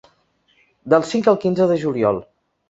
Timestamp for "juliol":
1.85-2.21